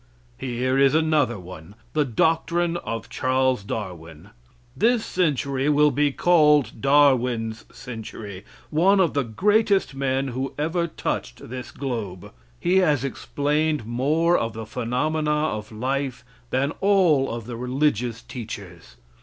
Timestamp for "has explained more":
12.77-14.35